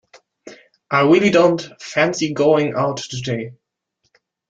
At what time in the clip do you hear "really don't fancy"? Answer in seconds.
1.01-2.33